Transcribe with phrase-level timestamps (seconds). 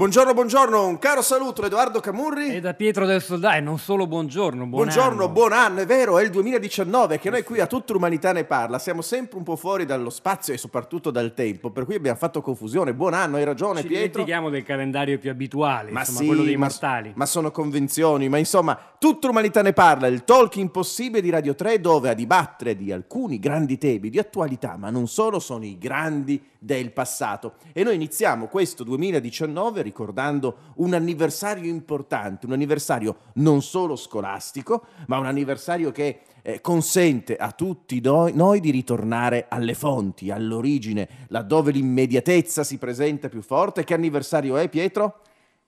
[0.00, 2.54] Buongiorno, buongiorno, un caro saluto da Edoardo Camurri.
[2.54, 5.28] E da Pietro del Soldato, e non solo buongiorno, buon Buongiorno, anno.
[5.28, 8.78] buon anno, è vero, è il 2019 che noi qui a tutta l'umanità ne parla,
[8.78, 12.40] siamo sempre un po' fuori dallo spazio e soprattutto dal tempo, per cui abbiamo fatto
[12.40, 12.94] confusione.
[12.94, 14.06] Buon anno, hai ragione Ci Pietro.
[14.06, 17.12] dimentichiamo del calendario più abituale, Ma insomma, sì, quello dei ma- mortali.
[17.14, 21.78] Ma, sono convenzioni, ma insomma, tutta l'umanità ne parla, il talk impossibile di Radio 3
[21.78, 26.42] dove a dibattere di alcuni grandi temi di attualità, ma non solo, sono i grandi
[26.58, 27.56] del passato.
[27.74, 35.18] E noi iniziamo questo 2019 ricordando un anniversario importante, un anniversario non solo scolastico, ma
[35.18, 41.72] un anniversario che eh, consente a tutti noi, noi di ritornare alle fonti, all'origine, laddove
[41.72, 43.84] l'immediatezza si presenta più forte.
[43.84, 45.22] Che anniversario è, Pietro?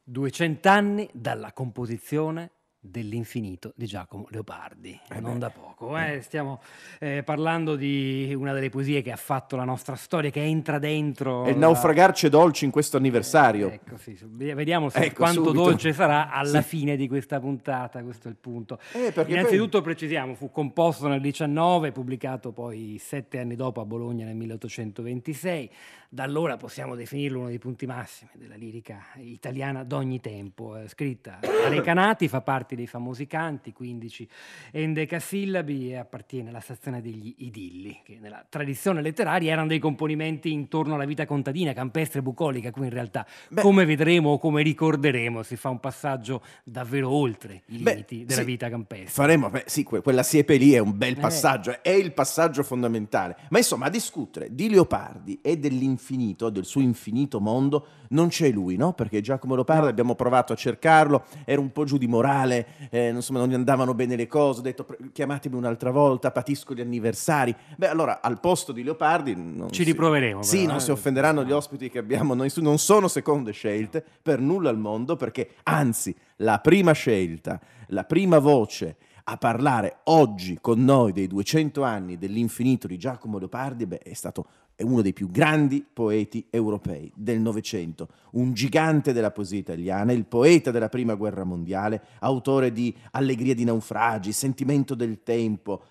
[0.05, 2.51] 200 anni dalla composizione
[2.85, 5.39] dell'infinito di Giacomo Leopardi, Eh non beh.
[5.39, 5.97] da poco.
[5.97, 6.21] eh.
[6.21, 6.61] Stiamo
[6.99, 11.45] eh, parlando di una delle poesie che ha fatto la nostra storia, che entra dentro...
[11.45, 13.71] È il la- naufragarci dolci in questo anniversario.
[13.71, 14.19] Ecco, sì.
[14.25, 15.63] Vediamo Ecco, quanto subito.
[15.65, 16.69] dolce sarà alla Sì.
[16.79, 18.81] fine di questa puntata, questo è il punto.
[18.95, 24.35] Eh, Innanzitutto precisiamo, fu composto nel 19, pubblicato poi sette anni dopo a Bologna nel
[24.35, 25.71] 1826.
[26.09, 30.77] Da allora possiamo definirlo uno dei punti massimi della lirica italiana d'ogni tempo.
[30.87, 34.29] Scritta da Recanati, fa parte dei famosi canti, 15
[34.73, 40.95] endecasillabi e appartiene alla stazione degli idilli, che nella tradizione letteraria erano dei componimenti intorno
[40.95, 43.63] alla vita contadina, campestre, bucolica, qui in realtà, Beh.
[43.63, 48.41] come vedremo o come ricorderemo, si fa un passaggio davvero oltre i Beh, limiti della
[48.41, 48.47] sì.
[48.47, 49.09] vita campestre.
[49.11, 51.21] Faremo, beh, sì, que- quella siepe lì è un bel Eh.
[51.21, 53.37] passaggio, è il passaggio fondamentale.
[53.51, 58.77] Ma insomma, a discutere di Leopardi e dell'infinito, del suo infinito mondo, non c'è lui,
[58.77, 58.93] no?
[58.93, 63.41] Perché Giacomo Leopardi abbiamo provato a cercarlo, era un po' giù di morale, eh, insomma,
[63.41, 67.55] non gli andavano bene le cose, ho detto "Pre- chiamatemi un'altra volta, patisco gli anniversari.
[67.77, 69.35] Beh, allora, al posto di Leopardi...
[69.71, 70.81] Ci si- riproveremo, Sì, però, non eh.
[70.81, 75.17] si offenderanno gli ospiti che abbiamo noi, non sono seconde scelte per nulla al mondo,
[75.17, 81.85] perché anzi, la prima scelta, la prima voce a parlare oggi con noi dei 200
[81.85, 87.13] anni dell'infinito di Giacomo Leopardi beh, è stato è uno dei più grandi poeti europei
[87.15, 92.95] del Novecento, un gigante della poesia italiana, il poeta della Prima Guerra Mondiale, autore di
[93.13, 95.85] Allegria di naufragi, Sentimento del tempo.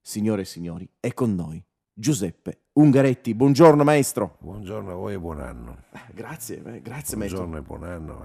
[0.00, 3.34] Signore e signori, è con noi Giuseppe Ungaretti.
[3.34, 4.36] Buongiorno maestro.
[4.40, 5.82] Buongiorno a voi e buon anno.
[6.12, 7.46] Grazie, eh, grazie maestro.
[7.46, 8.24] Buongiorno e buon anno.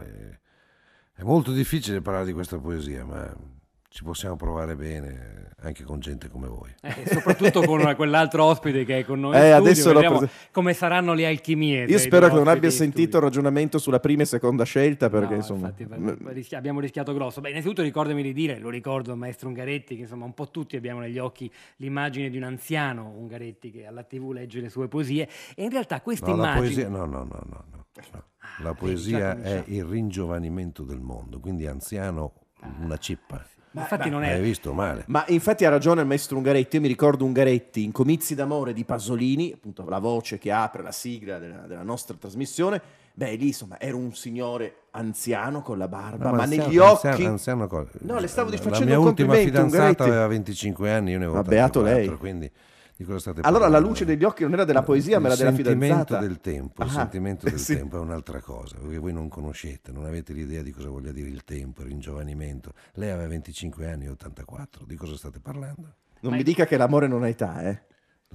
[1.13, 3.54] È molto difficile parlare di questa poesia, ma
[3.95, 6.69] ci possiamo provare bene anche con gente come voi.
[6.81, 11.13] Eh, soprattutto con quell'altro ospite che è con noi Eh, studio, vedremo prese- come saranno
[11.13, 11.85] le alchimie.
[11.85, 15.35] Io spero che non abbia sentito il ragionamento sulla prima e seconda scelta, perché No,
[15.35, 15.73] insomma...
[15.78, 17.39] infatti, abbiamo rischiato grosso.
[17.39, 21.00] Beh, innanzitutto ricordami di dire, lo ricordo maestro Ungaretti, che insomma un po' tutti abbiamo
[21.00, 25.63] negli occhi l'immagine di un anziano Ungaretti che alla tv legge le sue poesie e
[25.63, 26.59] in realtà questa No, immagine...
[26.59, 27.85] poesia, no, no, no, no, no.
[28.11, 32.34] Ah, La poesia è il ringiovanimento del mondo, quindi anziano
[32.81, 33.41] una cippa.
[33.81, 34.33] Infatti non è...
[34.33, 35.03] Hai visto male?
[35.07, 38.83] Ma infatti ha ragione il maestro Ungaretti, io mi ricordo Ungaretti in Comizi d'amore di
[38.85, 42.81] Pasolini, appunto la voce che apre la sigla della, della nostra trasmissione,
[43.13, 47.07] beh lì insomma era un signore anziano con la barba, No, ma anziano- negli occhi...
[47.07, 50.01] anziano- anziano co- No, le stavo la facendo mia un ultima complimento, fidanzata Ungaretti.
[50.09, 52.17] aveva 25 anni, io ne avevo Ma beato 84, lei.
[52.19, 52.51] quindi
[52.97, 53.88] di cosa state Allora la parlando?
[53.89, 56.19] luce degli occhi non era della poesia, ma era della Il sentimento fidanzata.
[56.25, 57.75] del tempo, il Ah, sentimento del sì.
[57.78, 61.29] tempo è un'altra cosa, perché voi non conoscete, non avete l'idea di cosa voglia dire
[61.29, 62.73] il tempo, il ringiovanimento.
[62.94, 65.95] Lei aveva 25 anni e 84, di cosa state parlando?
[66.22, 67.81] Non mi dica che l'amore non ha età, eh.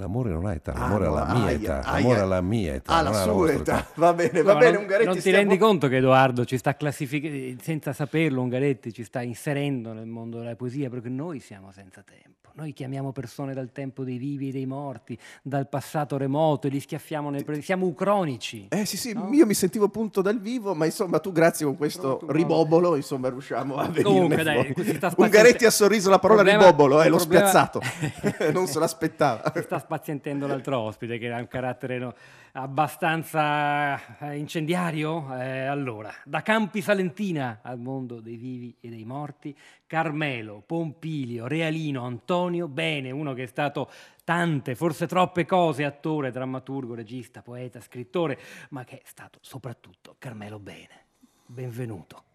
[0.01, 1.93] L'amore non ha età, Ah, l'amore no, ha la mia aia, età, aia.
[1.99, 2.93] l'amore ha la mia età.
[2.93, 3.87] Ah, non la ha sua vostra età.
[3.97, 5.05] Va bene, va No, bene non, Ungaretti.
[5.07, 9.21] non ti stiamo- rendi conto che Edoardo ci sta classificando, senza saperlo, Ungaretti ci sta
[9.23, 12.39] inserendo nel mondo della poesia, perché noi siamo senza tempo.
[12.53, 16.81] Noi chiamiamo persone dal tempo dei vivi e dei morti, dal passato remoto e li
[16.81, 17.65] schiaffiamo nel presente.
[17.65, 18.67] Siamo ucronici.
[18.69, 19.29] Eh sì sì, No?
[19.33, 22.33] io mi sentivo appunto dal vivo, ma insomma tu grazie con questo no.
[22.33, 24.75] ribobolo, insomma riusciamo a venire Comunque, dai,
[25.17, 27.81] Ungaretti ha sorriso la parola Problema- ribobolo, eh, l'ho problema- spiazzato.
[28.53, 29.43] non se l'aspettava.
[29.91, 32.15] Spazientendo l'altro ospite che ha un carattere no,
[32.53, 35.37] abbastanza eh, incendiario.
[35.37, 39.53] Eh, allora, da Campi Salentina al mondo dei vivi e dei morti,
[39.89, 43.91] Carmelo, Pompilio, Realino, Antonio Bene, uno che è stato
[44.23, 48.39] tante, forse troppe cose, attore, drammaturgo, regista, poeta, scrittore,
[48.69, 51.07] ma che è stato soprattutto Carmelo Bene.
[51.47, 52.30] Benvenuto.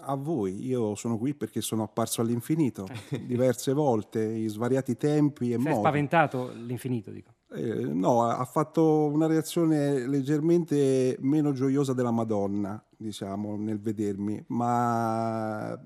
[0.00, 2.86] A voi, io sono qui perché sono apparso all'infinito
[3.24, 5.76] diverse volte, in svariati tempi e è modi.
[5.76, 7.34] spaventato l'infinito, dico.
[7.52, 15.80] Eh, no, ha fatto una reazione leggermente meno gioiosa della Madonna, diciamo, nel vedermi, ma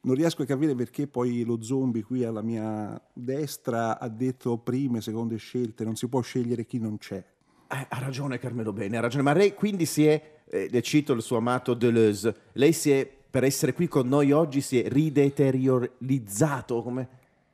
[0.00, 5.00] non riesco a capire perché poi lo zombie qui alla mia destra ha detto prime,
[5.02, 7.22] seconde scelte, non si può scegliere chi non c'è.
[7.70, 9.22] Eh, ha ragione Carmelo Bene, ha ragione.
[9.22, 13.06] Ma lei quindi si è, eh, le cito il suo amato Deleuze, lei si è,
[13.30, 17.08] per essere qui con noi oggi, si è rideteriorizzato, come?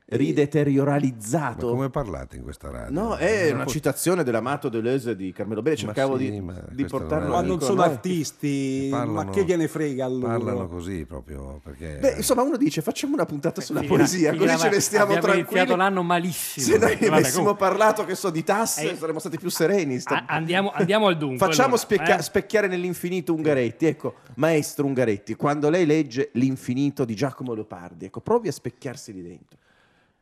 [0.06, 1.70] Ma Rideterioralizzato.
[1.70, 2.92] come parlate in questa radio?
[3.00, 6.62] No, è Non una citazione dell'amato Deleuze di Carmelo Bene, cercavo Ma sì, di, ma
[6.70, 10.26] di portarlo Ma non sono artisti, ma Parlano- che gliene frega a loro?
[10.26, 11.96] Parlano così proprio perché...
[12.02, 14.80] Beh, insomma, uno dice facciamo una puntata sulla Finirà- poesia, finirà così ce ma- ne
[14.80, 15.58] stiamo abbiamo tranquilli.
[15.60, 16.66] iniziato l'anno malissimo.
[16.66, 19.98] Se noi avessimo comunque, parlato, che so, di tasse, Eh, saremmo stati più sereni.
[20.00, 21.38] sta- a- andiamo, andiamo al dunque.
[21.38, 22.22] Facciamo allora, specchia- eh?
[22.22, 23.86] specchiare nell'infinito Ungaretti.
[23.86, 29.22] Ecco, maestro Ungaretti, quando lei legge L'infinito di Giacomo Leopardi, ecco, provi a specchiarsi lì
[29.22, 29.58] dentro.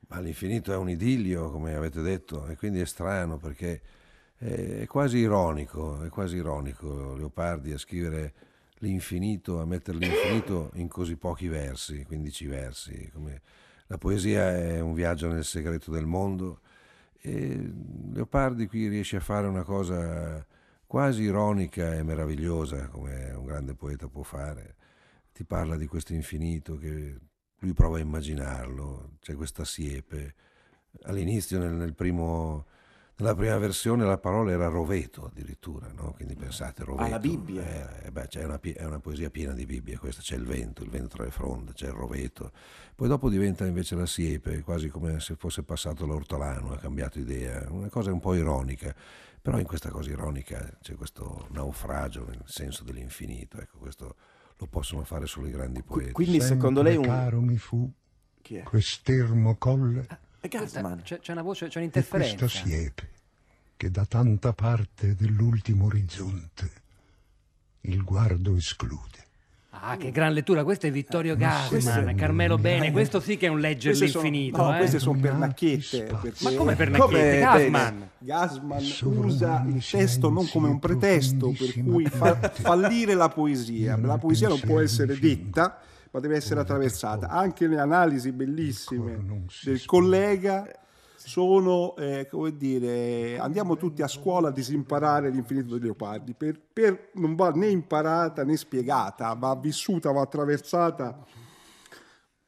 [0.09, 3.81] Ma l'infinito è un idillio, come avete detto, e quindi è strano perché
[4.37, 8.35] è quasi ironico, è quasi ironico Leopardi a scrivere
[8.79, 13.11] l'infinito, a mettere l'infinito in così pochi versi, 15 versi.
[13.13, 13.41] come-
[13.87, 16.61] La poesia è un viaggio nel segreto del mondo
[17.21, 17.73] e
[18.13, 20.45] Leopardi qui riesce a fare una cosa
[20.87, 24.77] quasi ironica e meravigliosa, come un grande poeta può fare.
[25.33, 27.19] Ti parla di questo infinito che
[27.63, 30.35] lui prova a immaginarlo, c'è questa siepe.
[31.05, 32.67] All'inizio, nel, nel primo,
[33.17, 36.13] nella prima versione, la parola era roveto addirittura, no?
[36.13, 37.09] quindi pensate, roveto.
[37.09, 37.63] la Bibbia.
[37.63, 40.83] Eh, eh, beh, c'è una, è una poesia piena di Bibbia, questa c'è il vento,
[40.83, 42.51] il vento tra le fronde, c'è il roveto.
[42.97, 47.65] Poi dopo diventa invece la siepe, quasi come se fosse passato l'ortolano, ha cambiato idea,
[47.71, 48.95] una cosa un po' ironica.
[49.41, 54.17] Però in questa cosa ironica c'è questo naufragio nel senso dell'infinito, ecco, questo
[54.57, 56.13] lo possono fare solo i grandi poeti.
[56.13, 57.05] quindi secondo lei un...
[57.05, 57.91] caro mi fu
[58.41, 58.63] Chi è?
[58.63, 60.07] quest'ermo colle
[60.49, 61.03] Gassman.
[61.03, 62.37] C'è, c'è una voce, c'è e un'interferenza.
[62.37, 63.11] questa siepe
[63.77, 66.71] che da tanta parte dell'ultimo orizzonte
[67.83, 69.27] il guardo esclude.
[69.75, 70.65] Ah, che gran lettura.
[70.65, 72.89] Questo è Vittorio questo Gassman, è- Carmelo Bene.
[72.89, 74.63] Eh, Questo sì che è un leggere Queste sono- l'infinito.
[74.63, 74.79] no, eh.
[74.79, 76.03] queste sono pernacchiette.
[76.21, 76.99] perché Ma come per Come
[77.41, 77.71] Nacchiete?
[77.71, 77.71] bene?
[77.71, 78.09] Gassman?
[78.19, 78.83] Gassman
[79.25, 83.97] usa il testo non come un pretesto per cui fa fallire la poesia.
[83.97, 85.79] La poesia non può essere detta,
[86.11, 87.29] ma deve essere attraversata.
[87.29, 89.19] Anche le analisi bellissime
[89.65, 90.67] del collega
[91.29, 96.35] sono, eh, come dire, andiamo tutti a scuola a disimparare l'infinito di Leopardi.
[96.35, 101.25] Per, per- non va né imparata né spiegata, va vissuta, va attraversata,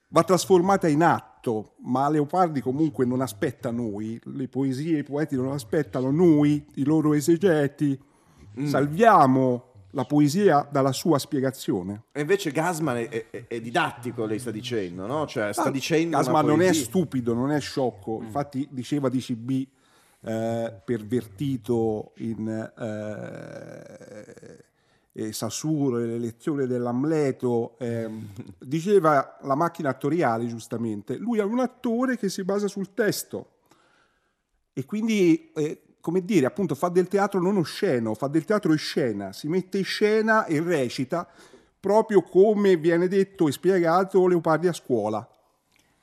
[0.09, 1.75] va trasformata in atto.
[1.85, 7.13] Ma Leopardi comunque non aspetta noi, le poesie, i poeti non aspettano noi, i loro
[7.13, 8.01] esegeti.
[8.63, 12.05] Salviamo la poesia dalla sua spiegazione.
[12.13, 15.27] E invece Gassman è, è- è didattico, lei sta dicendo, no?
[15.27, 18.21] Cioè, sta Ah, dicendo una Gassman non è stupido, non è sciocco.
[18.23, 19.67] Infatti diceva di CB
[20.27, 22.73] eh, pervertito in eh,
[25.13, 25.33] eh,
[26.07, 27.77] le lezioni dell'Amleto.
[27.79, 31.17] ehm, diceva la macchina attoriale, giustamente.
[31.17, 33.51] Lui è un attore che si basa sul testo
[34.73, 38.79] e quindi, eh, come dire, appunto fa del teatro non osceno, fa del teatro in
[38.79, 41.27] scena, si mette in scena e recita
[41.81, 45.27] proprio come viene detto e spiegato Leopardi a scuola.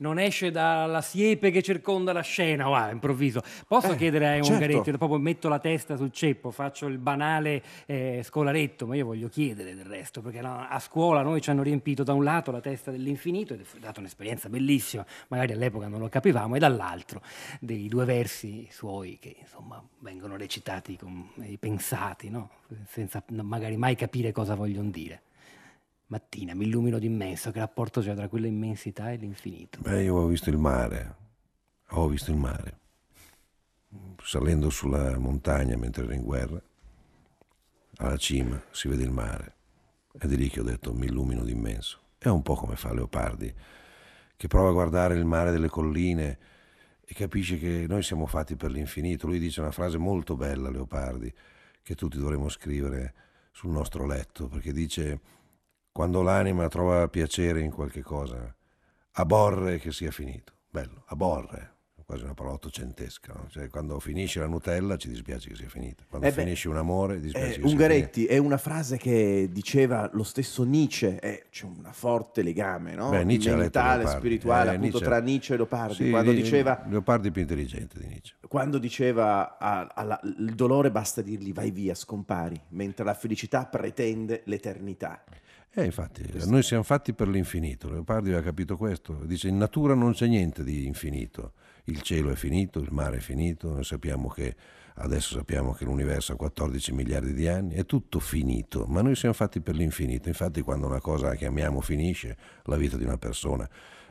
[0.01, 3.43] Non esce dalla siepe che circonda la scena, wow, improvviso.
[3.67, 4.51] Posso Eh, chiedere a certo.
[4.53, 9.29] Ungaretti, proprio metto la testa sul ceppo, faccio il banale eh, scolaretto, ma io voglio
[9.29, 12.61] chiedere del resto, perché no, a scuola noi ci hanno riempito da un lato la
[12.61, 17.21] testa dell'infinito ed è stata un'esperienza bellissima, magari all'epoca non lo capivamo, e dall'altro
[17.59, 22.49] dei due versi suoi che insomma vengono recitati con, e pensati, no?
[22.87, 25.21] senza magari mai capire cosa vogliono dire.
[26.11, 29.79] Mattina mi illumino d'immenso, che rapporto c'è tra quella immensità e l'infinito.
[29.79, 31.15] Beh, io ho visto il mare,
[31.91, 32.79] ho visto il mare,
[34.21, 36.61] salendo sulla montagna mentre ero in guerra,
[37.95, 39.55] alla cima si vede il mare,
[40.17, 41.99] è lì che ho detto mi illumino d'immenso.
[42.17, 43.53] È un po' come fa Leopardi,
[44.35, 46.37] che prova a guardare il mare delle colline
[47.05, 49.27] e capisce che noi siamo fatti per l'infinito.
[49.27, 51.33] Lui dice una frase molto bella, Leopardi,
[51.81, 53.13] che tutti dovremmo scrivere
[53.53, 55.39] sul nostro letto, perché dice
[55.91, 58.53] quando l'anima trova piacere in qualche cosa,
[59.13, 60.53] aborre che sia finito.
[60.69, 61.69] Bello, aborre.
[62.11, 63.31] quasi una parola ottocentesca.
[63.33, 63.47] no?
[63.49, 66.03] Cioè, quando finisce la Nutella ci dispiace che sia finita.
[66.09, 67.65] Quando Eh beh, finisce un amore dispiace Eh, che.
[67.65, 73.11] Ungaretti è una frase che diceva lo stesso Nietzsche, eh, c'è un forte legame no?
[73.11, 77.27] Beh, mentale, spirituale Eh, appunto Nietzsche- tra Nietzsche e Leopardi, Sì, quando di- diceva Leopardi
[77.29, 78.35] è più intelligente di Nietzsche.
[78.45, 85.23] quando diceva alla- il dolore basta dirgli vai via, scompari, mentre la felicità pretende l'eternità.
[85.73, 87.89] Eh, infatti, noi siamo fatti per l'infinito.
[87.89, 89.13] Leopardi aveva capito questo.
[89.25, 91.53] Dice: in natura non c'è niente di infinito.
[91.85, 93.71] Il cielo è finito, il mare è finito.
[93.71, 94.55] Noi sappiamo che
[94.95, 98.85] adesso sappiamo che l'universo ha 14 miliardi di anni, è tutto finito.
[98.85, 100.27] Ma noi siamo fatti per l'infinito.
[100.27, 103.67] Infatti, quando una cosa che amiamo finisce, la vita di una persona,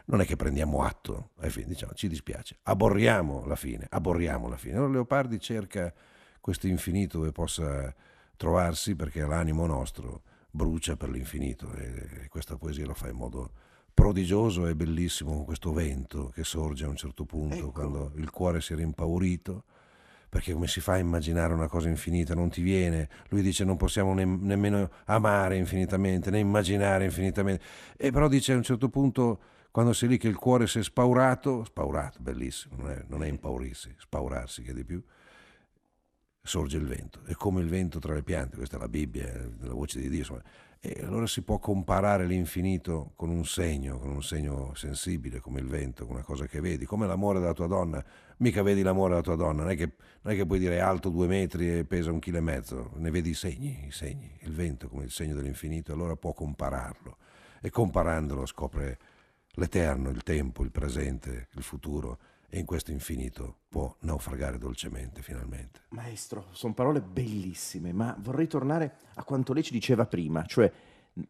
[0.07, 4.77] non è che prendiamo atto, fine, diciamo ci dispiace, aborriamo la fine, aborriamo la fine.
[4.77, 5.93] Allora Leopardi cerca
[6.41, 7.95] questo infinito dove possa
[8.37, 13.51] trovarsi perché l'animo nostro brucia per l'infinito e questa poesia lo fa in modo
[13.93, 17.73] prodigioso e bellissimo con questo vento che sorge a un certo punto Ecco.
[17.73, 19.65] quando il cuore si era impaurito
[20.31, 22.37] perché come si fa a immaginare una cosa infinita?
[22.37, 23.09] Non ti viene.
[23.31, 27.65] Lui dice non possiamo ne- nemmeno amare infinitamente, né immaginare infinitamente.
[27.97, 29.41] E però dice a un certo punto,
[29.73, 33.27] quando sei lì che il cuore si è spaurato, spaurato, bellissimo, non è, non è
[33.27, 35.03] impaurirsi, spaurarsi che è di più,
[36.43, 37.21] sorge il vento.
[37.25, 40.09] È come il vento tra le piante, questa è la Bibbia, è la voce di
[40.09, 40.19] Dio.
[40.19, 40.43] insomma.
[40.83, 45.67] E allora si può comparare l'infinito con un segno, con un segno sensibile come il
[45.67, 48.03] vento, con una cosa che vedi, come l'amore della tua donna.
[48.39, 49.93] Mica vedi l'amore della tua donna, non è che,
[50.23, 53.11] non è che puoi dire alto due metri e pesa un chilo e mezzo, ne
[53.11, 57.19] vedi i segni, i segni, il vento come il segno dell'infinito, allora può compararlo.
[57.61, 58.99] E comparandolo scopre
[59.57, 62.19] l'eterno, il tempo, il presente, il futuro
[62.51, 65.83] e in questo infinito può naufragare dolcemente finalmente.
[65.91, 70.71] Maestro, sono parole bellissime, ma vorrei tornare a quanto lei ci diceva prima, cioè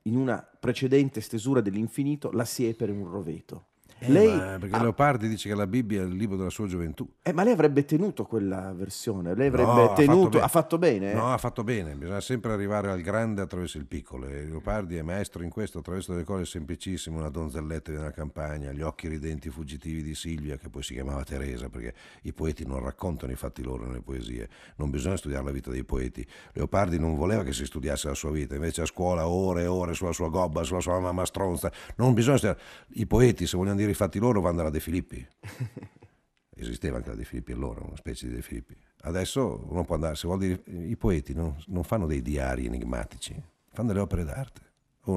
[0.02, 3.66] in una precedente stesura dell'infinito la siepe era un roveto.
[4.06, 6.66] Lei, Eh, Ma perché ha- Leopardi dice che la Bibbia è il libro della sua
[6.66, 7.08] gioventù.
[7.22, 10.44] eh, ma lei avrebbe tenuto quella versione, lei avrebbe No, tenuto, bene.
[10.44, 11.12] ha fatto bene?
[11.12, 11.14] eh?
[11.14, 14.26] No, ha fatto bene, bisogna sempre arrivare al grande attraverso il piccolo.
[14.26, 18.82] E Leopardi è maestro in questo, attraverso delle cose semplicissime, una donzelletta nella campagna, gli
[18.82, 23.32] occhi ridenti fuggitivi di Silvia, che poi si chiamava Teresa, perché i poeti non raccontano
[23.32, 26.26] i fatti loro nelle poesie, non bisogna studiare la vita dei poeti.
[26.52, 29.94] Leopardi non voleva che si studiasse la sua vita, invece a scuola ore e ore
[29.94, 32.62] sulla sua gobba, sulla sua mamma stronza, non bisogna studiare.
[32.94, 35.26] I poeti, se vogliono dire i fatti loro, vanno dalla De Filippi.
[36.54, 38.76] Esisteva anche la De Filippi allora, una specie di De Filippi.
[39.02, 43.40] Adesso uno può andare, se vuol dire, i poeti non, non fanno dei diari enigmatici,
[43.72, 44.68] fanno delle opere d'arte.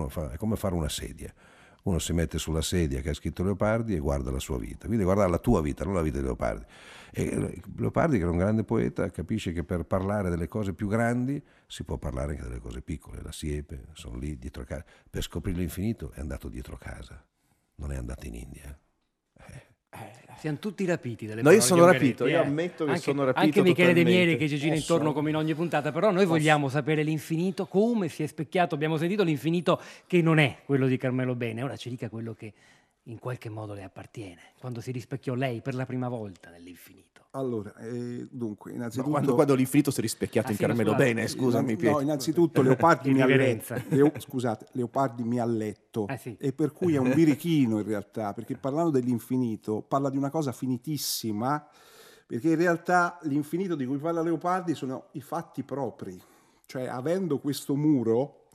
[0.08, 1.34] Fa, è come fare una sedia.
[1.84, 4.88] Uno si mette sulla sedia che ha scritto Leopardi e guarda la sua vita.
[4.88, 6.66] Quindi guarda la tua vita, non la vita di Leopardi.
[7.12, 11.44] E Leopardi, che era un grande poeta, capisce che per parlare delle cose più grandi
[11.68, 13.22] si può parlare anche delle cose piccole.
[13.22, 14.86] La siepe, sono lì dietro casa.
[15.10, 17.22] Per scoprire l'infinito è andato dietro casa,
[17.76, 18.78] non è andato in India.
[20.44, 22.46] Siamo tutti rapiti dalle No, io parole sono di Ungaretti, rapito, io eh.
[22.46, 24.04] ammetto che anche, sono rapito Anche Michele De.
[24.04, 24.92] Mieri che ci gira Posso?
[24.94, 28.98] intorno come in ogni puntata, però noi vogliamo sapere l'infinito, come si è specchiato, abbiamo
[28.98, 32.54] sentito l'infinito che non è quello di Carmelo Bene, ora ci dica quello che
[33.04, 37.13] in qualche modo le appartiene, quando si rispecchiò lei per la prima volta nell'infinito.
[37.36, 39.10] Allora, eh, dunque, No, innanzitutto...
[39.10, 41.14] quando, quando l'infinito si è rispecchiato Ah, in sì, no, Carmelo scusate.
[41.14, 42.02] Bene, scusami No, Pietro.
[42.02, 43.76] innanzitutto Leopardi mi ha letto.
[43.90, 46.38] Leo- scusate, Leopardi mi ha letto Ah, sì.
[46.40, 50.52] e per cui è un birichino in realtà, perché parlando dell'infinito parla di una cosa
[50.52, 51.68] finitissima,
[52.28, 56.22] perché in realtà l'infinito di cui parla Leopardi sono i fatti propri,
[56.68, 58.46] cioè avendo questo muro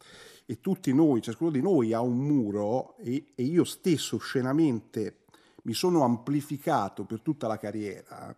[0.47, 5.25] e tutti noi, ciascuno di noi ha un muro e, e io stesso scenamente
[5.65, 8.35] mi sono amplificato per tutta la carriera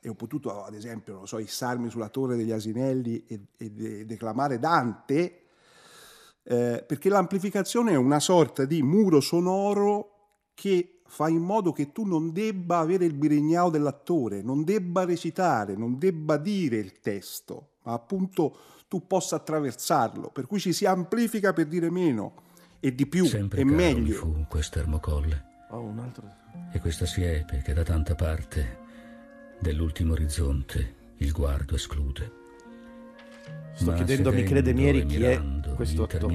[0.00, 4.06] e ho potuto, ad esempio, non so, issarmi sulla torre degli asinelli e, e de-
[4.06, 5.42] declamare Dante,
[6.42, 10.14] eh, perché l'amplificazione è una sorta di muro sonoro
[10.54, 15.74] che fa in modo che tu non debba avere il birignao dell'attore, non debba recitare,
[15.76, 18.56] non debba dire il testo, ma appunto
[18.88, 22.48] tu possa attraversarlo, per cui ci si amplifica per dire meno
[22.80, 24.14] e di più Sempre e meglio.
[24.14, 26.26] fu quest'ermocolle Oh, un altro...
[26.72, 28.79] e questa siepe che da tanta parte
[29.60, 32.38] dell'ultimo orizzonte il guardo esclude.
[33.74, 35.40] Sto Ma chiedendo a Michele De Mieri e chi è
[35.74, 36.34] questo attore.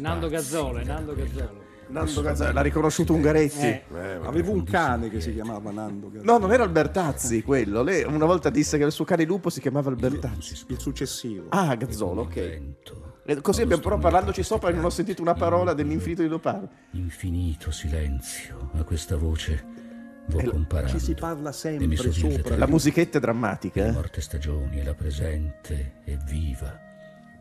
[0.00, 1.68] Nando Gazzolo, è Nando Gazzolo.
[1.88, 3.66] Nando Gazzolo, l'ha riconosciuto Ungaretti.
[3.66, 3.84] Eh.
[4.22, 6.32] Avevo un cane che si chiamava Nando Gazzolo.
[6.32, 7.82] No, non era Albertazzi quello.
[7.82, 10.64] Lei una volta disse che il suo cane lupo si chiamava Albertazzi.
[10.68, 11.46] Il successivo.
[11.50, 12.34] Ah, Gazzolo, ok.
[12.34, 16.28] vento, E Così abbiamo però parlandoci sopra e non ho sentito una parola dell'infinito di
[16.28, 16.68] Leopardi.
[16.92, 19.79] infinito silenzio a questa voce
[20.26, 22.56] vo comparando Ci si parla sempre sopra.
[22.56, 23.82] La musichetta è drammatica.
[23.82, 23.92] le eh?
[23.92, 26.78] morte stagioni la presente è viva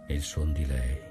[0.07, 1.07] e il suon di lei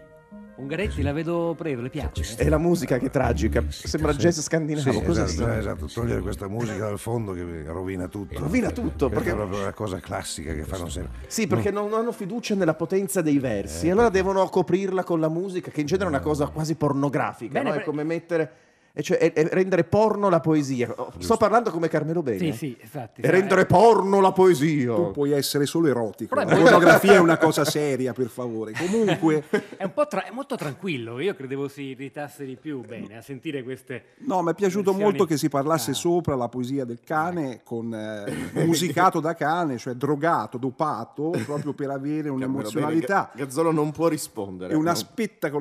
[0.59, 2.35] Ungaretti la vedo preso, le piace?
[2.37, 4.19] È la musica che è tragica, sembra Sì.
[4.19, 4.91] jazz scandinavo.
[4.91, 8.41] Sì, Cosa esatto, esatto, togliere questa musica dal fondo che rovina tutto.
[8.41, 11.29] Rovina tutto, perché- è proprio una cosa classica che fanno sempre.
[11.29, 15.29] Sì, perché non hanno fiducia nella potenza dei versi, e allora devono coprirla con la
[15.29, 17.77] musica, che in genere è una cosa quasi pornografica, Bene, no?
[17.77, 18.51] è come mettere...
[18.99, 20.93] e cioè, è- è rendere porno la poesia.
[20.97, 22.39] Oh, Sto parlando come Carmelo Bene.
[22.39, 23.21] Sì, sì, infatti.
[23.21, 24.93] E rendere porno la poesia.
[24.93, 26.35] Tu puoi essere solo erotico.
[26.35, 28.73] Però è La pornografia è una cosa seria, per favore.
[28.73, 29.45] Comunque,
[29.79, 33.21] È un po' tra- è molto tranquillo, io credevo si irritasse di più bene a
[33.23, 34.15] sentire queste...
[34.27, 35.95] no, mi è piaciuto Versioni- molto che si parlasse Ah.
[35.95, 38.25] sopra la poesia del cane, con, eh,
[38.67, 43.31] musicato da cane, cioè drogato, dopato, proprio per avere un'emozionalità.
[43.33, 44.73] Gazzolo non può rispondere.
[44.73, 44.97] È una Non-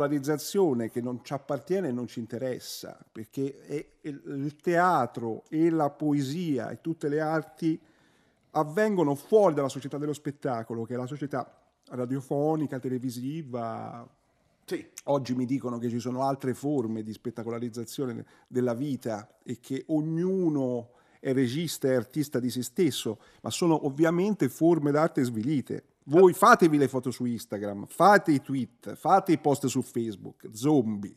[0.07, 5.69] spettacolarizzazione che non ci appartiene e non ci interessa, perché è- è- il teatro e
[5.69, 7.79] la poesia e tutte le arti
[8.51, 14.07] avvengono fuori dalla società dello spettacolo, che è la società radiofonica, televisiva.
[15.05, 20.91] Oggi mi dicono che ci sono altre forme di spettacolarizzazione della vita e che ognuno
[21.19, 25.83] è regista e artista di se stesso, ma sono ovviamente forme d'arte svilite.
[26.05, 31.15] Voi fatevi le foto su Instagram, fate i tweet, fate i post su Facebook, zombie.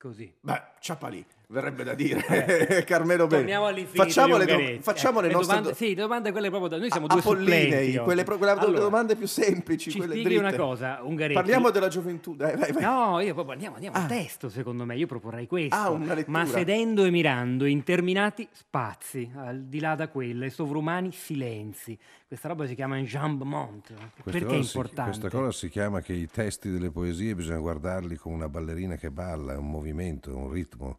[0.00, 0.34] Così.
[0.40, 2.22] Beh, Ciapalì, verrebbe da dire.
[2.86, 3.40] Carmelo Bene.
[3.42, 4.82] Torniamo all'infinito Facciamo, le, do- Ungaretti.
[4.82, 6.78] facciamo Eh, le nostre domande, do- Sì, domande quelle proprio da...
[6.78, 7.98] Noi siamo due apollinei, supplenti.
[7.98, 9.90] quelle, pro- quelle Allora, domande più semplici.
[9.90, 10.54] Ci quelle spieghi dritte.
[10.54, 11.34] una cosa, Ungaretti.
[11.34, 12.34] Parliamo della gioventù.
[12.36, 12.82] Dai, vai, vai.
[12.82, 14.96] No, io proprio andiamo, andiamo al testo, secondo me.
[14.96, 15.74] Io proporrei questo.
[15.74, 16.38] Ah, una lettura.
[16.38, 21.98] Ma sedendo e mirando interminati spazi, al di là da quelle, sovrumani silenzi.
[22.26, 23.92] Questa roba si chiama enjambement.
[24.22, 25.18] Perché è cosa si- importante?
[25.18, 29.10] questa cosa si chiama che i testi delle poesie bisogna guardarli come una ballerina che
[29.10, 30.98] balla, è un movimento, è un ritmo.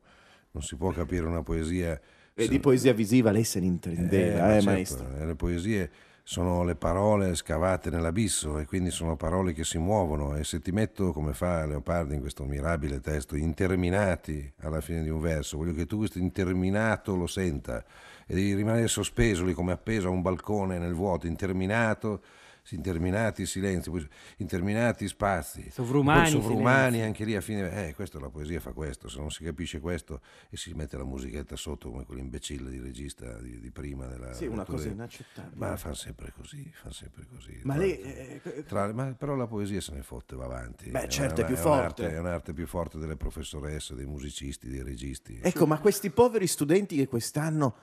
[0.51, 1.99] Non si può capire una poesia.
[2.33, 5.15] E se- di poesia visiva lei se ne intendeva, eh, ma certo, maestro.
[5.17, 5.91] eh, Le poesie
[6.23, 10.71] sono le parole scavate nell'abisso e quindi sono parole che si muovono e se ti
[10.71, 15.73] metto come fa Leopardi in questo mirabile testo interminati alla fine di un verso voglio
[15.73, 17.83] che tu questo interminato lo senta
[18.27, 22.21] e devi rimanere sospeso lì come appeso a un balcone nel vuoto interminato
[22.69, 23.89] interminati silenzi
[24.37, 25.69] interminati spazi.
[25.71, 29.29] Sovrumani poi sovrumani anche lì a fine eh, questo la poesia fa questo se non
[29.31, 33.71] si capisce questo e si mette la musichetta sotto come quell'imbecille di regista di, di
[33.71, 35.55] prima della Sì, una cosa inaccettabile.
[35.55, 37.59] ma fanno sempre così fanno sempre così.
[37.63, 40.89] Ma Tra- lei, eh, tra- ma però la poesia se ne fotte va avanti.
[40.89, 42.01] Beh, una- certo, è più una- forte.
[42.03, 45.39] un'arte, è un'arte più forte delle professoresse dei musicisti dei registi.
[45.41, 47.75] Ecco, ma questi poveri studenti che quest'anno,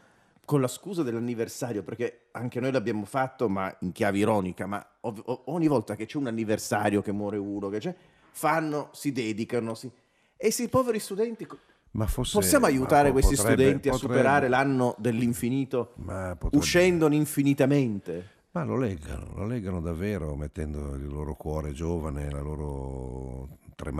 [0.48, 5.42] con la scusa dell'anniversario, perché anche noi l'abbiamo fatto, ma in chiave ironica, ma ov-
[5.48, 7.94] ogni volta che c'è un anniversario, che muore uno, che c'è,
[8.30, 9.88] fanno, si dedicano, si...
[9.88, 9.92] e
[10.38, 11.46] questi poveri studenti...
[11.90, 17.14] Ma forse- Possiamo aiutare ma questi potrebbe- studenti a potrebbe- superare l'anno dell'infinito, potrebbe- uscendone
[17.14, 18.30] infinitamente?
[18.52, 23.48] Ma lo leggano, lo leggano davvero mettendo il loro cuore giovane, la loro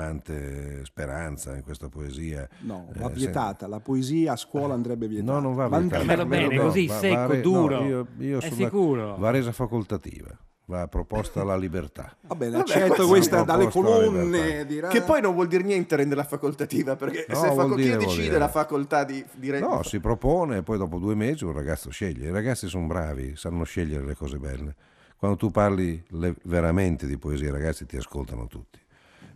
[0.03, 2.49] tremante speranza in questa poesia.
[2.61, 3.67] No, Eh, va se- vietata.
[3.67, 5.33] La poesia a scuola andrebbe vietata.
[5.33, 5.97] No, non va vietata.
[5.99, 7.81] Carmelo bene, no, così, va- va secco, re- duro.
[7.81, 9.17] no, io- io È sulla- sicuro?
[9.17, 10.29] Va resa facoltativa,
[10.67, 12.17] va proposta alla libertà.
[12.23, 14.65] Va bene, accetto questa dalle colonne.
[14.67, 14.89] Dirà...
[14.89, 17.95] Che poi non vuol dire niente renderla facoltativa, perché No, se vuol faco- chi dire,
[17.97, 18.39] vuol decide dire.
[18.39, 19.75] la facoltà di, di rendere...
[19.75, 22.29] No, si propone e poi dopo due mesi un ragazzo sceglie.
[22.29, 24.75] I ragazzi sono bravi, sanno scegliere le cose belle.
[25.17, 28.79] Quando tu parli le- veramente di poesia, i ragazzi ti ascoltano tutti.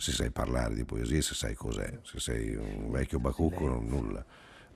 [0.03, 4.25] Se sai parlare di poesia, se sai cos'è, se sei un vecchio bacucco, non nulla.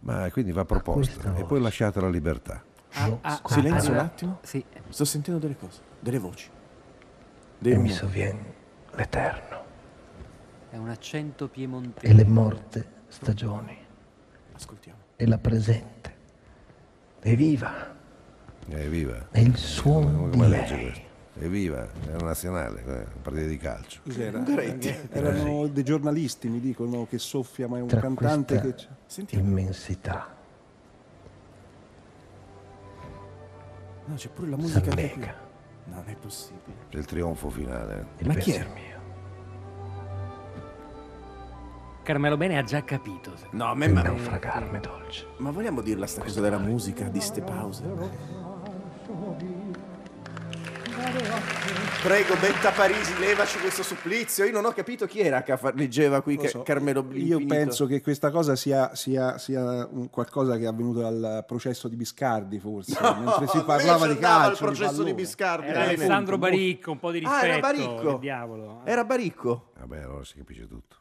[0.01, 2.63] Ma quindi va proposta e poi lasciate la libertà.
[2.93, 4.39] Ah, ah, ah, Silenzio un ah, attimo.
[4.45, 4.65] Sì.
[4.89, 6.49] Sto sentendo delle cose, delle voci.
[7.59, 8.55] Dei e mi sovviene
[8.93, 9.65] l'eterno
[10.71, 12.07] È un accento piemontese.
[12.07, 13.77] e le morte stagioni
[14.55, 14.99] Ascoltiamo.
[15.17, 16.15] e la presente
[17.23, 17.97] evviva
[18.69, 19.29] Evviva!
[19.33, 21.05] e il suono Come, di come legge lei questo?
[21.39, 21.87] Evviva!
[22.09, 24.01] Una nazionale, eh, una partita di calcio.
[24.03, 24.39] Cos'era?
[24.39, 24.95] Ungaretti.
[25.11, 28.75] Erano dei giornalisti, mi dicono, che soffia, ma è un tra cantante che...
[28.75, 28.89] c'è.
[29.07, 29.45] Sentiamo.
[29.45, 30.37] immensità
[34.07, 35.35] No, c'è pure la musica s'allega
[35.87, 36.77] Non è possibile.
[36.89, 38.07] C'è il trionfo finale.
[38.19, 38.65] il Ma chi è?
[38.73, 38.95] mio
[42.05, 43.33] Carmelo Bene ha già capito.
[43.51, 47.43] No, a me ma, naufragarmi dolce ma vogliamo dirla sta cosa della musica, di ste
[47.43, 47.83] pause?
[52.03, 54.45] Prego, Betta Parisi, levaci questo supplizio.
[54.45, 56.63] Io non ho capito chi era che leggeva qui so.
[56.63, 57.47] Carmelo Io Blinfinito.
[57.55, 61.97] penso che questa cosa sia, sia- sia un qualcosa che è avvenuto dal processo di
[61.97, 64.51] Biscardi, forse, mentre si parlava di calcio.
[64.51, 65.15] al processo di pallone.
[65.15, 65.67] Biscardi.
[65.67, 65.95] Era bene.
[65.95, 67.93] Alessandro Baricco, un po' di Ah, era rispetto.
[67.95, 68.19] Baricco.
[68.19, 68.81] diavolo.
[68.85, 69.73] Era Baricco.
[69.79, 70.97] Vabbè, allora si capisce tutto.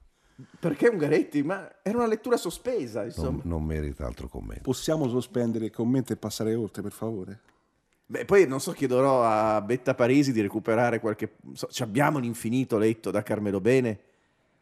[0.59, 1.43] Perché Ungaretti?
[1.43, 3.39] Ma era una lettura sospesa, Non, insomma.
[3.43, 4.63] non merita altro commento.
[4.63, 7.39] Possiamo sospendere il commento e passare oltre, per favore?
[8.07, 11.33] Beh, poi non so, chiederò a Betta Parisi di recuperare qualche...
[11.53, 13.99] so- ci abbiamo l'infinito letto da Carmelo Bene.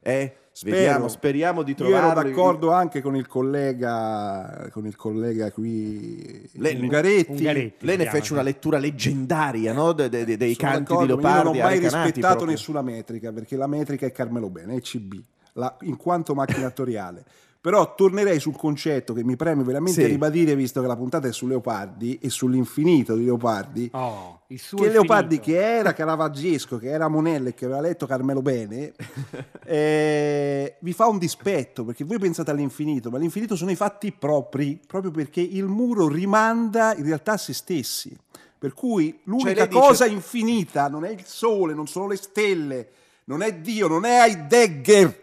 [0.06, 0.76] Eh, Spero.
[0.76, 2.20] vediamo, speriamo di Io trovarlo.
[2.22, 7.32] ero d'accordo anche con il collega, con il collega qui Lei- Ungaretti.
[7.32, 7.86] Ungaretti.
[7.86, 9.94] Lei ne fece una lettura leggendaria no?
[9.94, 11.38] de- de- de- dei Sono canti di Leopardi.
[11.38, 12.46] Io non ho mai rispettato proprio.
[12.46, 15.14] nessuna metrica, perché la metrica è Carmelo Bene, è CB,
[15.54, 17.24] la- in quanto macchina attoriale.
[17.64, 20.08] Però tornerei sul concetto che mi preme veramente Sì.
[20.08, 24.80] ribadire, visto che la puntata è su Leopardi e sull'infinito di Leopardi, Oh, il suo
[24.80, 28.92] che Leopardi che era caravaggesco, che era Monello e che aveva letto Carmelo Bene,
[29.66, 34.78] eh, vi fa un dispetto, perché voi pensate all'infinito, ma l'infinito sono i fatti propri,
[34.86, 38.14] proprio perché il muro rimanda in realtà a se stessi.
[38.60, 42.90] Per cui l'unica Cioè, dice- cosa infinita non è il sole, non sono le stelle,
[43.26, 45.22] non è Dio, non è Heidegger,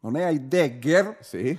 [0.00, 1.58] non è Heidegger, Sì.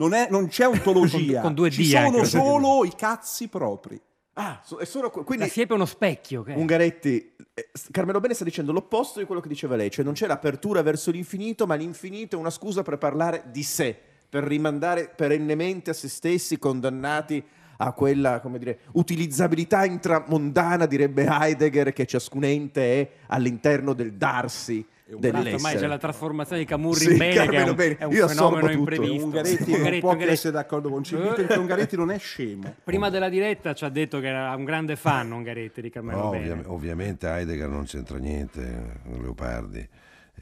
[0.00, 2.24] Non, è- non c'è ontologia, Con- con due ci D sono anche.
[2.24, 4.00] solo i cazzi propri.
[4.34, 6.42] Ah, so- è solo que- La quindi siepe è uno specchio.
[6.46, 6.54] È.
[6.54, 10.26] Ungaretti, eh, Carmelo Bene sta dicendo l'opposto di quello che diceva lei, cioè non c'è
[10.26, 13.94] l'apertura verso l'infinito, ma l'infinito è una scusa per parlare di sé,
[14.30, 17.44] per rimandare perennemente a se stessi condannati
[17.82, 24.86] a quella, come dire, utilizzabilità intramondana, direbbe Heidegger, che ciascun ente è all'interno del darsi
[25.14, 25.78] Ormai dell'essere.
[25.78, 27.96] c'è la trasformazione di Camurri Sì, in bene, che è Carmelo un, Bene.
[27.98, 29.24] è un Io fenomeno imprevisto.
[29.24, 30.26] Ungaretti non può che Ungaretti.
[30.32, 32.74] essere d'accordo con CB perché Ungaretti non è scemo.
[32.84, 36.30] Prima della diretta ci ha detto che era un grande fan Ungaretti di Carmelo No,
[36.30, 36.50] Bene.
[36.52, 39.88] ovvia- ovviamente Heidegger non c'entra niente con Leopardi.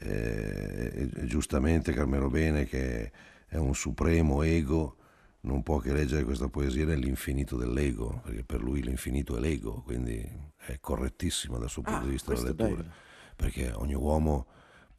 [0.01, 3.11] Eh, e- giustamente Carmelo Bene, che
[3.47, 4.95] è un supremo ego,
[5.41, 10.21] non può che leggere questa poesia nell'infinito dell'ego, perché per lui l'infinito è l'ego, quindi
[10.57, 12.83] è correttissimo dal suo punto Ah, di vista è lettura.
[13.35, 14.47] Perché ogni uomo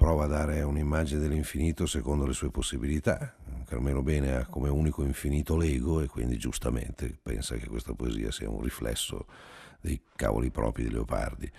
[0.01, 3.35] prova a dare un'immagine dell'infinito secondo le sue possibilità.
[3.67, 8.49] Carmelo Bene ha come unico infinito l'ego e quindi giustamente pensa che questa poesia sia
[8.49, 9.27] un riflesso
[9.79, 11.53] dei cavoli propri di Leopardi.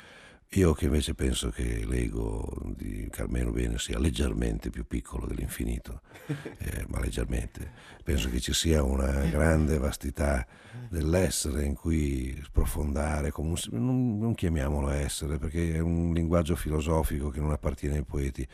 [0.56, 6.02] Io che invece penso che l'ego di Carmelo Bene sia leggermente più piccolo dell'infinito,
[6.60, 7.72] eh, ma leggermente.
[8.04, 10.46] Penso che ci sia una grande vastità
[10.90, 17.40] dell'essere in cui sprofondare, un- non, non chiamiamolo essere perché è un linguaggio filosofico che
[17.40, 18.46] non appartiene ai poeti.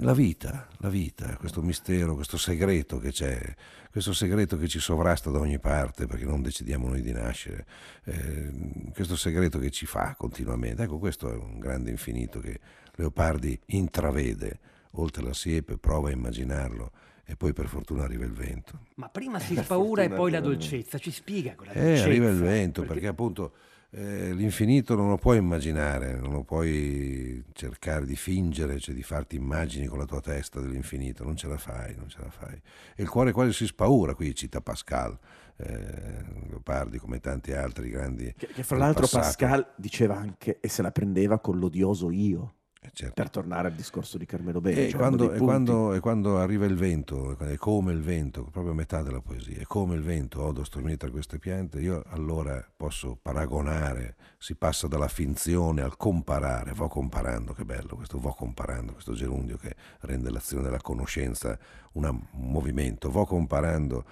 [0.00, 3.54] La vita, la vita, questo mistero, questo segreto che c'è,
[3.96, 7.64] questo segreto che ci sovrasta da ogni parte perché non decidiamo noi di nascere,
[8.04, 8.52] eh,
[8.92, 10.82] questo segreto che ci fa continuamente.
[10.82, 12.60] Ecco, questo è un grande infinito che
[12.96, 14.58] Leopardi intravede,
[14.98, 16.90] oltre la siepe, prova a immaginarlo
[17.24, 18.80] e poi per fortuna arriva il vento.
[18.96, 20.98] Ma prima si spaura e poi la dolcezza.
[20.98, 22.04] Ci spiega quella Eh, dolcezza.
[22.04, 23.52] arriva il vento, perché, appunto
[23.98, 29.36] eh, l'infinito non lo puoi immaginare, non lo puoi cercare di fingere, cioè di farti
[29.36, 32.60] immagini con la tua testa dell'infinito, non ce la fai, non ce la fai.
[32.94, 35.18] E il cuore quasi si spaura, qui cita Pascal,
[35.56, 38.34] eh, Leopardi come tanti altri grandi.
[38.36, 39.24] Che, che fra l'altro passato.
[39.24, 42.54] Pascal diceva anche e se la prendeva con l'odioso io,
[42.92, 43.14] certo.
[43.14, 44.86] per tornare al discorso di Carmelo Bene.
[44.86, 48.72] E cioè quando, e quando- e quando arriva il vento, è come il vento, proprio
[48.72, 52.64] a metà della poesia, è come il vento, odo stormire tra queste piante, io allora
[52.76, 58.92] posso paragonare, si passa dalla finzione al comparare, vo comparando, che bello questo vo comparando,
[58.92, 61.58] questo gerundio che rende l'azione della conoscenza
[61.92, 64.04] un movimento, vo comparando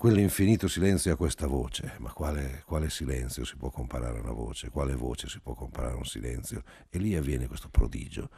[0.00, 4.70] quell'infinito silenzio a questa voce, ma quale, quale silenzio si può comparare a una voce,
[4.70, 6.62] quale voce si può comparare a un silenzio?
[6.88, 8.30] E lì avviene questo prodigio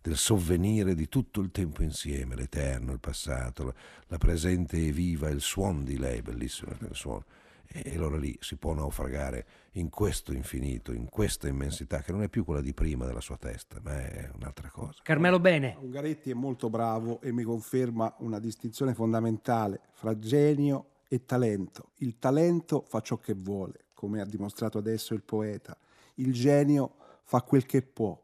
[0.00, 3.74] del sovvenire di tutto il tempo insieme, l'eterno, il passato, la,
[4.06, 7.26] la presente e viva, il suono di lei, bellissimo il suono.
[7.66, 12.22] E, e allora lì si può naufragare in questo infinito, in questa immensità, che non
[12.22, 15.00] è più quella di prima della sua testa, ma è un'altra cosa.
[15.02, 15.76] Carmelo Bene.
[15.78, 21.90] Ungaretti è molto bravo e mi conferma una distinzione fondamentale fra genio e talento.
[21.96, 25.76] Il talento fa ciò che vuole, come ha dimostrato adesso il poeta.
[26.14, 26.94] Il genio
[27.24, 28.16] fa quel che può.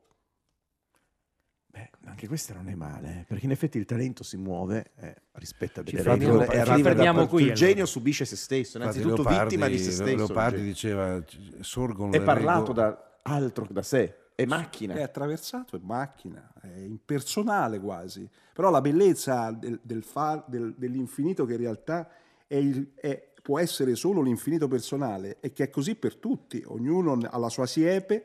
[1.66, 5.16] Beh, anche questa non è male, eh, perché in effetti il talento si muove, eh,
[5.32, 7.26] rispetta Ci delle regole e dappertutto.
[7.26, 7.54] qui, Il allora.
[7.66, 10.16] genio subisce se stesso, innanzitutto Leopardi- vittima di se stesso.
[10.16, 11.22] Leopardi diceva,
[11.60, 14.94] sorgono è parlato regole- da altro che da sé, è macchina.
[14.94, 18.26] È attraversato, è macchina, è impersonale quasi.
[18.54, 22.08] Però la bellezza del- del far- del- dell'infinito che in realtà
[22.46, 27.12] è il- è- può essere solo l'infinito personale e che è così per tutti, ognuno
[27.30, 28.24] ha la sua siepe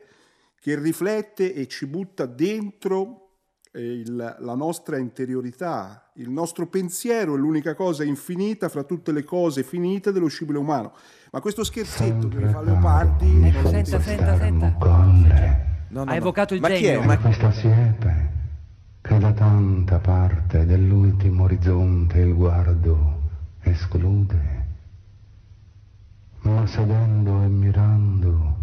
[0.60, 3.18] che riflette e ci butta dentro
[3.74, 6.12] eh, il- la nostra interiorità.
[6.16, 10.92] Il nostro pensiero è l'unica cosa infinita fra tutte le cose finite dello scibile umano.
[11.32, 13.44] Ma questo scherzetto che mi fa Leopardi...
[13.46, 14.76] Ecco, non- senta, senta, senta.
[14.78, 14.84] No,
[15.88, 16.14] no, ha no.
[16.14, 16.80] evocato il Ma chi è?
[16.82, 17.04] genio.
[17.04, 18.30] Ma- Questa siepe
[19.02, 23.21] che da tanta parte dell'ultimo orizzonte il guardo
[23.72, 24.66] esclude,
[26.42, 28.58] ma sedendo e mirando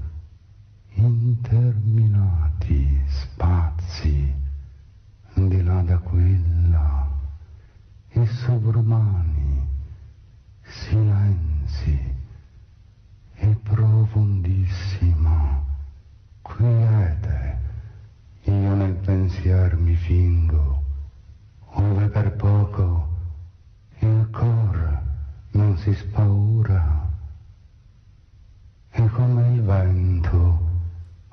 [0.95, 4.35] interminati spazi
[5.35, 7.09] di là da quella
[8.09, 9.69] e sovrumani
[10.63, 12.15] silenzi
[13.35, 15.63] e profondissima
[16.43, 17.59] quiete
[18.43, 20.83] io nel pensier mi fingo
[21.75, 22.98] ove per poco
[25.79, 27.07] si spaura.
[28.91, 30.69] E come il vento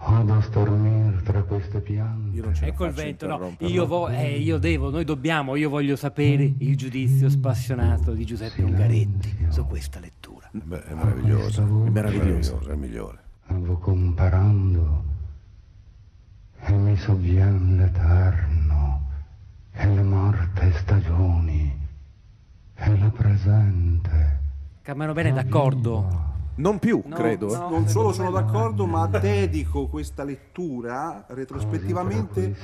[0.07, 2.65] Vado a stormir tra queste piante.
[2.67, 3.55] Ecco il vento, no.
[3.59, 8.53] Io, vo- eh, io, devo, noi dobbiamo, io voglio sapere il giudizio spassionato di Giuseppe
[8.53, 8.75] Silenzio.
[8.75, 10.47] Ungaretti su questa lettura.
[10.51, 13.19] Beh, è meraviglioso, è meraviglioso, è migliore.
[13.45, 15.03] Stavo comparando
[16.61, 19.09] e mi sovvien l'eterno
[19.71, 21.84] e le morte stagioni
[22.75, 24.39] e la presente.
[24.81, 26.33] Carmelo Bene è d'accordo?
[26.57, 27.53] Non più, No, credo.
[27.53, 27.57] eh.
[27.57, 27.69] no.
[27.69, 32.55] Non solo sono d'accordo, ma dedico questa lettura retrospettivamente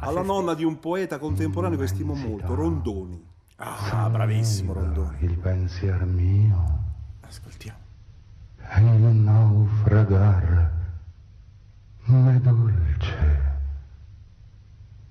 [0.00, 3.24] alla nonna di un poeta contemporaneo che stimo molto, Rondoni.
[3.56, 5.16] Ah, bravissimo Rondoni.
[5.20, 6.78] Il pensier mio
[7.20, 7.78] Ascoltiamo.
[8.74, 10.70] e il naufragar
[12.06, 13.54] m'è dolce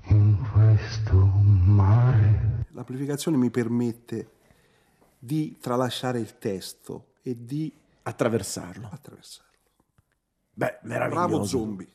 [0.08, 2.64] in questo mare.
[2.72, 4.30] L'amplificazione mi permette
[5.26, 7.72] di tralasciare il testo e di
[8.04, 8.88] Attraversarlo.
[8.92, 9.44] attraversarlo.
[10.54, 11.28] Beh, meraviglioso.
[11.28, 11.88] Bravo zombie.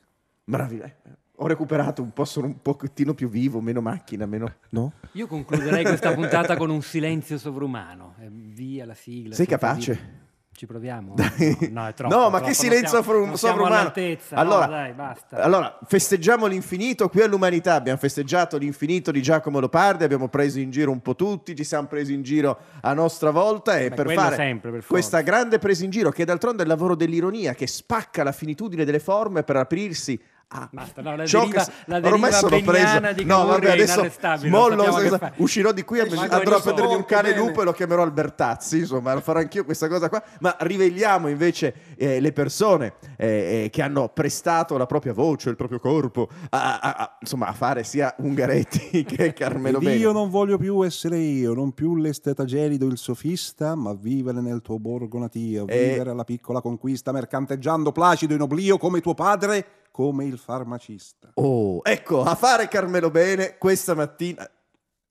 [0.45, 0.97] Bravi- eh,
[1.37, 4.57] Ho recuperato un po', sono un pochettino più vivo, meno macchina, meno...
[4.71, 4.93] No?
[5.13, 8.15] Io concluderei questa puntata con un silenzio sovrumano.
[8.19, 9.35] E via la sigla.
[9.35, 9.93] Sei capace?
[9.95, 10.29] dire-
[10.61, 11.15] Ci proviamo?
[11.71, 12.15] No, no, è troppo.
[12.15, 13.75] No, ma troppo, che silenzio siamo- sovrumano.
[13.77, 14.35] all'altezza.
[14.37, 15.37] no, Allora, dai, basta.
[15.39, 17.73] allora, festeggiamo l'infinito qui all'umanità.
[17.77, 21.87] Abbiamo festeggiato l'infinito di Giacomo Lopardi, abbiamo preso in giro un po' tutti, ci siamo
[21.87, 25.83] presi in giro a nostra volta e Beh, per fare sempre, per questa grande presa
[25.85, 29.57] in giro, che d'altronde è il lavoro dell'ironia, che spacca la finitudine delle forme per
[29.57, 30.21] aprirsi
[30.53, 33.13] a Basta, no, la ciò deriva, che- la ormai deriva sono preso.
[33.13, 35.33] di No, vabbè, adesso inarrestabile, mollo, fare.
[35.37, 37.41] uscirò di qui e Ma andrò a prendermi un cane bene.
[37.47, 41.75] lupo e lo chiamerò Albertazzi, insomma, lo farò anch'io questa cosa qua, ma rivegliamo invece
[41.97, 46.81] eh, le persone eh, eh, che hanno prestato la propria voce, il proprio corpo, a,
[46.81, 49.97] a- a- insomma, a fare sia Ungaretti che Carmelo Ed Bene.
[49.99, 54.63] io non voglio più essere io, non più l'esteta gelido, il sofista, ma vivere nel
[54.63, 59.65] tuo borgo natio, E- vivere alla piccola conquista, mercanteggiando placido in oblio come tuo padre,
[59.91, 61.31] come il farmacista.
[61.35, 64.49] Oh, ecco, a fare Carmelo Bene questa mattina.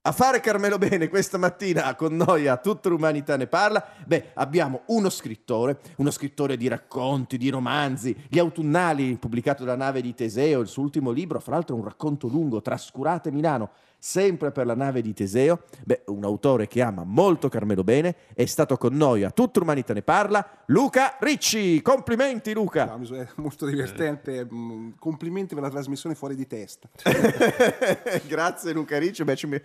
[0.02, 3.86] A fare Carmelo Bene questa mattina con noi a tutta l'umanità ne parla.
[4.08, 10.02] Beh, abbiamo uno scrittore, uno scrittore di racconti, di romanzi, Gli autunnali, pubblicato da Nave
[10.02, 14.66] di Teseo, il suo ultimo libro, fra l'altro un racconto lungo, Trascurate Milano, sempre per
[14.66, 15.64] la nave di Teseo.
[15.84, 19.94] Beh, un autore che ama molto Carmelo Bene, è stato con noi a tutta l'umanità
[19.94, 21.82] ne parla, Luca Ricci.
[21.82, 22.86] Complimenti Luca.
[22.86, 26.90] No, è molto divertente, mm, complimenti per la trasmissione fuori di testa.
[28.26, 29.62] Grazie Luca Ricci, Beh, ci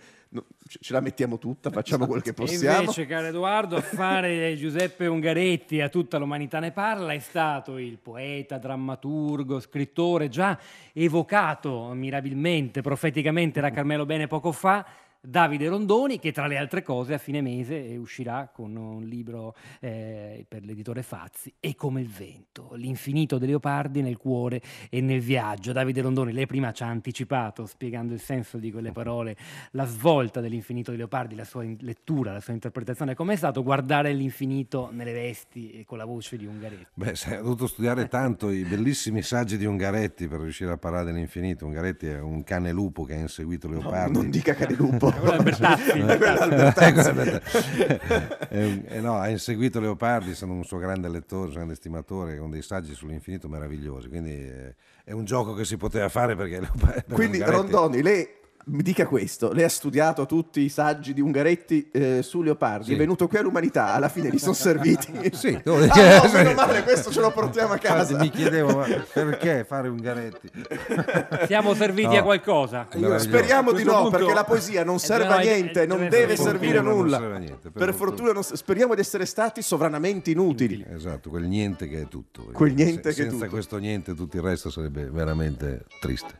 [0.67, 2.79] ce la mettiamo tutta, facciamo quel che E possiamo.
[2.79, 7.97] invece, caro Edoardo, a fare Giuseppe Ungaretti a tutta l'umanità ne parla è stato il
[7.97, 10.57] poeta, drammaturgo, scrittore già
[10.93, 14.85] evocato mirabilmente, profeticamente da Carmelo Bene poco fa.
[15.27, 19.55] Davide Rondoni, che tra le altre cose a fine mese eh, uscirà con un libro
[19.79, 25.21] eh, per l'editore Fazzi, E come il vento, l'infinito dei leopardi nel cuore e nel
[25.21, 25.71] viaggio.
[25.71, 29.35] Davide Rondoni, lei prima ci ha anticipato, spiegando il senso di quelle parole,
[29.71, 34.13] la svolta dell'infinito dei leopardi, la sua in- lettura, la sua interpretazione, com'è stato guardare
[34.13, 36.85] l'infinito nelle vesti e con la voce di Ungaretti?
[36.93, 41.65] Beh, ho dovuto studiare tanto i bellissimi saggi di Ungaretti per riuscire a parlare dell'infinito.
[41.65, 44.13] Ungaretti è un cane lupo che ha inseguito Leopardi.
[44.13, 45.13] non dica cane lupo.
[45.21, 45.99] È Albertazzi.
[48.49, 52.49] Eh, eh, no, ha inseguito Leopardi, sono un suo grande lettore, un grande stimatore, con
[52.49, 54.07] dei saggi sull'infinito meravigliosi.
[54.07, 57.03] Quindi eh, è un gioco che si poteva fare perché Leopardi.
[57.07, 58.27] per Quindi Ungaretti- Rondoni, lei
[58.67, 62.93] mi dica questo, lei ha studiato tutti i saggi di Ungaretti eh, su Leopardi, Sì.
[62.93, 65.13] è venuto qui all'umanità, alla fine li sono serviti.
[65.35, 68.17] Sì, Ah, no, meno male, questo ce lo portiamo a casa.
[68.17, 70.49] Mi chiedevo perché fare Ungaretti.
[71.47, 72.19] Siamo serviti No.
[72.19, 72.87] a qualcosa?
[72.93, 73.27] Meraviglioso.
[73.27, 76.35] Speriamo di no, punto- perché la poesia non serve no, a eh, niente, non deve
[76.35, 77.17] servire a nulla.
[77.19, 78.31] serve a niente, per Per fortuna.
[78.31, 80.83] non- speriamo di essere stati sovranamente inutili.
[80.91, 82.49] Esatto, quel niente che è tutto.
[82.51, 83.49] Quel niente Se- che è senza tutto.
[83.55, 86.39] questo niente tutto il resto sarebbe veramente triste.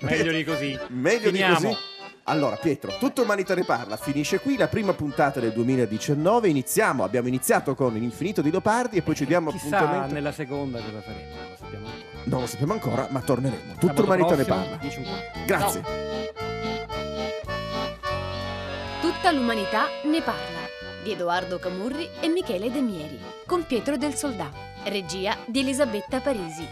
[0.00, 0.78] Meglio di così.
[0.88, 1.58] Meglio Finiamo.
[1.58, 1.76] di così.
[2.28, 6.48] Allora, Pietro, tutta umanità ne parla, finisce qui la prima puntata del 2019.
[6.48, 10.14] Iniziamo, abbiamo iniziato con l'infinito di Leopardi e poi ci diamo Chissà appuntamento.
[10.14, 12.20] nella seconda cosa faremo, non lo sappiamo ancora.
[12.24, 13.72] Non lo sappiamo ancora, ma torneremo.
[13.78, 14.76] Tutta Sabato l'umanità ne prossimo, parla.
[14.82, 15.44] 10:50.
[15.46, 15.82] Grazie.
[19.00, 20.64] Tutta l'umanità ne parla.
[21.04, 23.20] Di Edoardo Camurri e Michele Demieri.
[23.46, 24.50] Con Pietro del Soldà.
[24.84, 26.66] Regia di Elisabetta Parisi.